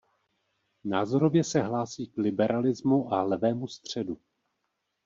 [0.83, 4.17] Názorově se hlásí k liberalismu a levému středu.